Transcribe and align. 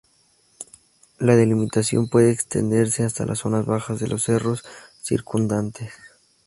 La 1.19 1.35
delimitación 1.35 2.09
puede 2.09 2.31
extenderse 2.31 3.03
hasta 3.03 3.27
las 3.27 3.37
zonas 3.37 3.67
bajas 3.67 3.99
de 3.99 4.07
los 4.07 4.23
cerros 4.23 4.63
circundantes. 4.99 5.93